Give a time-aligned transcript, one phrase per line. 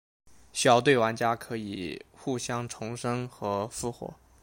[0.51, 4.15] 小队玩家可以互相重生和复活。